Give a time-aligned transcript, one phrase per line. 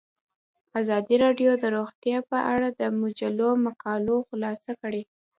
[0.79, 5.01] ازادي راډیو د روغتیا په اړه د مجلو مقالو خلاصه کړې.